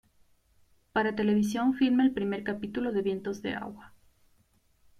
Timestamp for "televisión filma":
1.15-2.01